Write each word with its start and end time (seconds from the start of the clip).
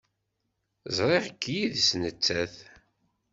Ẓriɣ-k 0.97 1.43
yid-s 1.55 1.89
nettat. 2.01 2.55